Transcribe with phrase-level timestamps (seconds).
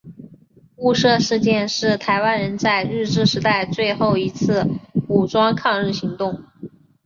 [0.77, 4.67] 雾社事件是台湾人在日治时代最后一次
[5.09, 6.43] 武装抗日行动。